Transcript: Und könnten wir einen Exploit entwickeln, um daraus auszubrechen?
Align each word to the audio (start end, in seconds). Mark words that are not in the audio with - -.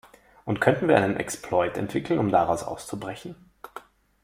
Und 0.45 0.59
könnten 0.61 0.87
wir 0.87 0.97
einen 0.97 1.15
Exploit 1.15 1.77
entwickeln, 1.77 2.17
um 2.17 2.31
daraus 2.31 2.63
auszubrechen? 2.63 3.35